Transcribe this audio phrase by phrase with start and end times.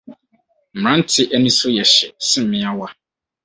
[0.75, 2.87] Mmerante ani so yɛ hye sen mmeawa.